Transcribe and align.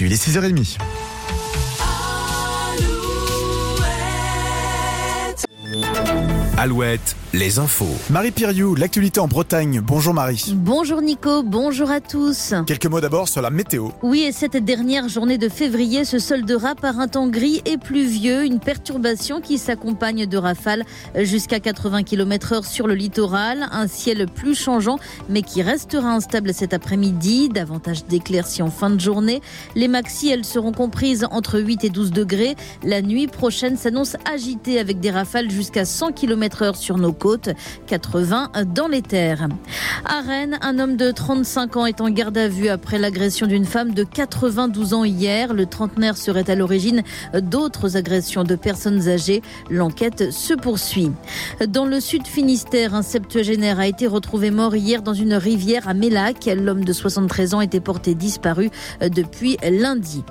Il 0.00 0.12
est 0.12 0.28
6h30. 0.28 0.78
Alouette, 6.60 7.14
les 7.34 7.60
infos. 7.60 7.86
Marie 8.10 8.32
Piriou, 8.32 8.74
l'actualité 8.74 9.20
en 9.20 9.28
Bretagne. 9.28 9.80
Bonjour 9.80 10.12
Marie. 10.12 10.54
Bonjour 10.56 11.00
Nico, 11.02 11.44
bonjour 11.44 11.88
à 11.88 12.00
tous. 12.00 12.52
Quelques 12.66 12.86
mots 12.86 13.00
d'abord 13.00 13.28
sur 13.28 13.42
la 13.42 13.50
météo. 13.50 13.90
Oui, 14.02 14.22
et 14.22 14.32
cette 14.32 14.56
dernière 14.56 15.08
journée 15.08 15.38
de 15.38 15.48
février 15.48 16.04
se 16.04 16.18
soldera 16.18 16.74
par 16.74 16.98
un 16.98 17.06
temps 17.06 17.28
gris 17.28 17.62
et 17.64 17.78
pluvieux, 17.78 18.44
une 18.44 18.58
perturbation 18.58 19.40
qui 19.40 19.56
s'accompagne 19.56 20.26
de 20.26 20.36
rafales 20.36 20.82
jusqu'à 21.14 21.60
80 21.60 22.02
km 22.02 22.54
heure 22.54 22.64
sur 22.64 22.88
le 22.88 22.94
littoral, 22.94 23.68
un 23.70 23.86
ciel 23.86 24.26
plus 24.26 24.56
changeant 24.56 24.98
mais 25.28 25.42
qui 25.42 25.62
restera 25.62 26.10
instable 26.10 26.52
cet 26.52 26.74
après-midi, 26.74 27.50
davantage 27.50 28.04
d'éclaircies 28.06 28.62
en 28.62 28.70
fin 28.70 28.90
de 28.90 28.98
journée. 28.98 29.42
Les 29.76 29.86
maxi, 29.86 30.28
elles 30.28 30.44
seront 30.44 30.72
comprises 30.72 31.24
entre 31.30 31.60
8 31.60 31.84
et 31.84 31.90
12 31.90 32.10
degrés. 32.10 32.56
La 32.82 33.00
nuit 33.00 33.28
prochaine 33.28 33.76
s'annonce 33.76 34.16
agitée 34.28 34.80
avec 34.80 34.98
des 34.98 35.12
rafales 35.12 35.52
jusqu'à 35.52 35.84
100 35.84 36.10
km 36.10 36.47
heure 36.62 36.76
sur 36.76 36.98
nos 36.98 37.12
côtes, 37.12 37.50
80 37.86 38.50
dans 38.74 38.88
les 38.88 39.02
terres. 39.02 39.48
À 40.04 40.20
Rennes, 40.20 40.58
un 40.62 40.78
homme 40.78 40.96
de 40.96 41.10
35 41.10 41.76
ans 41.76 41.86
est 41.86 42.00
en 42.00 42.10
garde 42.10 42.38
à 42.38 42.48
vue 42.48 42.68
après 42.68 42.98
l'agression 42.98 43.46
d'une 43.46 43.64
femme 43.64 43.92
de 43.92 44.04
92 44.04 44.94
ans 44.94 45.04
hier. 45.04 45.54
Le 45.54 45.66
trentenaire 45.66 46.16
serait 46.16 46.50
à 46.50 46.54
l'origine 46.54 47.02
d'autres 47.34 47.96
agressions 47.96 48.44
de 48.44 48.54
personnes 48.54 49.08
âgées. 49.08 49.42
L'enquête 49.70 50.32
se 50.32 50.54
poursuit. 50.54 51.12
Dans 51.68 51.84
le 51.84 52.00
sud 52.00 52.26
Finistère, 52.26 52.94
un 52.94 53.02
septuagénaire 53.02 53.78
a 53.78 53.86
été 53.86 54.06
retrouvé 54.06 54.50
mort 54.50 54.76
hier 54.76 55.02
dans 55.02 55.14
une 55.14 55.34
rivière 55.34 55.88
à 55.88 55.94
Mélac. 55.94 56.46
L'homme 56.46 56.84
de 56.84 56.92
73 56.92 57.54
ans 57.54 57.60
était 57.60 57.80
porté 57.80 58.14
disparu 58.14 58.70
depuis 59.00 59.56
lundi. 59.62 60.24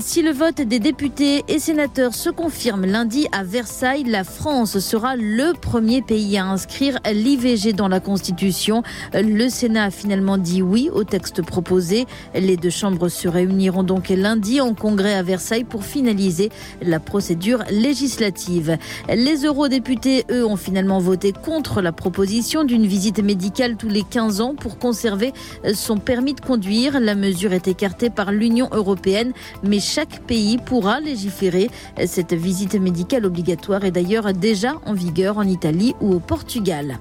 Si 0.00 0.22
le 0.22 0.30
vote 0.30 0.60
des 0.60 0.78
députés 0.78 1.44
et 1.48 1.58
sénateurs 1.58 2.14
se 2.14 2.30
confirme 2.30 2.86
lundi 2.86 3.26
à 3.32 3.42
Versailles, 3.42 4.04
la 4.04 4.22
France 4.22 4.78
sera 4.78 5.16
le 5.16 5.52
premier 5.52 6.00
pays 6.00 6.38
à 6.38 6.46
inscrire 6.46 6.98
l'IVG 7.12 7.72
dans 7.72 7.88
la 7.88 7.98
Constitution. 7.98 8.84
Le 9.12 9.48
Sénat 9.48 9.84
a 9.84 9.90
finalement 9.90 10.38
dit 10.38 10.62
oui 10.62 10.90
au 10.92 11.02
texte 11.02 11.42
proposé. 11.42 12.06
Les 12.34 12.56
deux 12.56 12.70
chambres 12.70 13.08
se 13.08 13.26
réuniront 13.26 13.82
donc 13.82 14.10
lundi 14.10 14.60
en 14.60 14.74
congrès 14.74 15.14
à 15.14 15.24
Versailles 15.24 15.64
pour 15.64 15.84
finaliser 15.84 16.50
la 16.80 17.00
procédure 17.00 17.64
législative. 17.70 18.78
Les 19.08 19.44
eurodéputés, 19.44 20.24
eux, 20.30 20.46
ont 20.46 20.56
finalement 20.56 21.00
voté 21.00 21.32
contre 21.32 21.82
la 21.82 21.90
proposition 21.90 22.62
d'une 22.62 22.86
visite 22.86 23.22
médicale 23.22 23.76
tous 23.76 23.88
les 23.88 24.04
15 24.04 24.40
ans 24.40 24.54
pour 24.54 24.78
conserver 24.78 25.32
son 25.74 25.98
permis 25.98 26.34
de 26.34 26.40
conduire. 26.40 27.00
La 27.00 27.16
mesure 27.16 27.52
est 27.52 27.66
écartée 27.66 28.10
par 28.10 28.30
l'Union 28.30 28.68
européenne 28.72 29.32
mais 29.62 29.80
chaque 29.80 30.20
pays 30.26 30.58
pourra 30.58 31.00
légiférer. 31.00 31.70
Cette 32.06 32.34
visite 32.34 32.74
médicale 32.74 33.26
obligatoire 33.26 33.84
est 33.84 33.90
d'ailleurs 33.90 34.32
déjà 34.32 34.74
en 34.86 34.94
vigueur 34.94 35.38
en 35.38 35.44
Italie 35.44 35.94
ou 36.00 36.14
au 36.14 36.20
Portugal. 36.20 36.98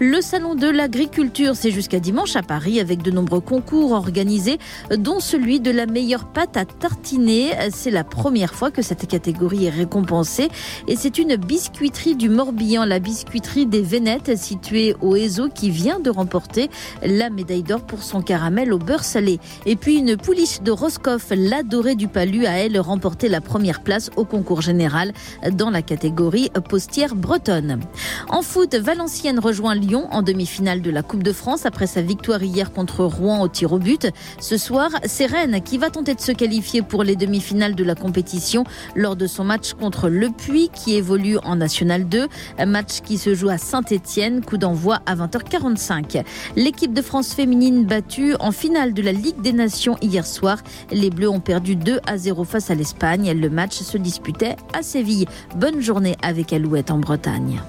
Le 0.00 0.20
salon 0.20 0.54
de 0.54 0.68
l'agriculture, 0.68 1.56
c'est 1.56 1.72
jusqu'à 1.72 1.98
dimanche 1.98 2.36
à 2.36 2.42
Paris 2.42 2.78
avec 2.78 3.02
de 3.02 3.10
nombreux 3.10 3.40
concours 3.40 3.90
organisés, 3.90 4.58
dont 4.96 5.18
celui 5.18 5.58
de 5.58 5.72
la 5.72 5.86
meilleure 5.86 6.26
pâte 6.26 6.56
à 6.56 6.64
tartiner. 6.64 7.50
C'est 7.74 7.90
la 7.90 8.04
première 8.04 8.54
fois 8.54 8.70
que 8.70 8.80
cette 8.80 9.08
catégorie 9.08 9.64
est 9.64 9.70
récompensée 9.70 10.50
et 10.86 10.94
c'est 10.94 11.18
une 11.18 11.34
biscuiterie 11.34 12.14
du 12.14 12.28
Morbihan, 12.28 12.84
la 12.84 13.00
biscuiterie 13.00 13.66
des 13.66 13.82
Vénettes 13.82 14.38
située 14.38 14.94
au 15.02 15.16
Ezo 15.16 15.48
qui 15.48 15.70
vient 15.70 15.98
de 15.98 16.10
remporter 16.10 16.70
la 17.02 17.28
médaille 17.28 17.64
d'or 17.64 17.80
pour 17.80 18.04
son 18.04 18.22
caramel 18.22 18.72
au 18.72 18.78
beurre 18.78 19.02
salé. 19.02 19.40
Et 19.66 19.74
puis 19.74 19.96
une 19.96 20.16
pouliche 20.16 20.62
de 20.62 20.70
Roscoff, 20.70 21.32
l'adorée 21.34 21.96
du 21.96 22.06
Palu, 22.06 22.46
a 22.46 22.52
elle 22.52 22.78
remporté 22.78 23.28
la 23.28 23.40
première 23.40 23.82
place 23.82 24.10
au 24.14 24.24
concours 24.24 24.62
général 24.62 25.12
dans 25.54 25.70
la 25.70 25.82
catégorie 25.82 26.50
postière 26.68 27.16
bretonne. 27.16 27.80
En 28.28 28.42
foot, 28.42 28.76
Valenciennes 28.76 29.40
rejoint 29.40 29.74
Lyon 29.74 29.87
en 29.96 30.22
demi-finale 30.22 30.82
de 30.82 30.90
la 30.90 31.02
Coupe 31.02 31.22
de 31.22 31.32
France 31.32 31.64
après 31.64 31.86
sa 31.86 32.02
victoire 32.02 32.42
hier 32.42 32.72
contre 32.72 33.04
Rouen 33.04 33.40
au 33.40 33.48
tir 33.48 33.72
au 33.72 33.78
but. 33.78 34.08
Ce 34.38 34.56
soir, 34.56 34.90
c'est 35.04 35.26
Rennes 35.26 35.62
qui 35.62 35.78
va 35.78 35.90
tenter 35.90 36.14
de 36.14 36.20
se 36.20 36.32
qualifier 36.32 36.82
pour 36.82 37.04
les 37.04 37.16
demi-finales 37.16 37.74
de 37.74 37.84
la 37.84 37.94
compétition 37.94 38.64
lors 38.94 39.16
de 39.16 39.26
son 39.26 39.44
match 39.44 39.72
contre 39.72 40.08
Le 40.08 40.28
Puy 40.30 40.70
qui 40.74 40.94
évolue 40.94 41.38
en 41.38 41.56
National 41.56 42.08
2. 42.08 42.28
Un 42.58 42.66
match 42.66 43.00
qui 43.00 43.16
se 43.16 43.34
joue 43.34 43.48
à 43.48 43.58
Saint-Etienne, 43.58 44.44
coup 44.44 44.58
d'envoi 44.58 45.00
à 45.06 45.16
20h45. 45.16 46.22
L'équipe 46.56 46.92
de 46.92 47.02
France 47.02 47.32
féminine 47.32 47.86
battue 47.86 48.34
en 48.40 48.52
finale 48.52 48.92
de 48.92 49.02
la 49.02 49.12
Ligue 49.12 49.40
des 49.40 49.52
Nations 49.52 49.96
hier 50.02 50.26
soir. 50.26 50.58
Les 50.90 51.10
Bleus 51.10 51.30
ont 51.30 51.40
perdu 51.40 51.76
2 51.76 52.00
à 52.06 52.18
0 52.18 52.44
face 52.44 52.70
à 52.70 52.74
l'Espagne. 52.74 53.32
Le 53.32 53.48
match 53.48 53.78
se 53.78 53.96
disputait 53.96 54.56
à 54.74 54.82
Séville. 54.82 55.26
Bonne 55.56 55.80
journée 55.80 56.16
avec 56.22 56.52
Alouette 56.52 56.90
en 56.90 56.98
Bretagne. 56.98 57.60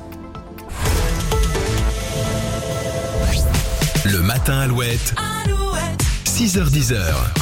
Matin 4.40 4.60
Alouette. 4.60 5.14
Alouette. 5.18 6.04
6h10. 6.26 7.39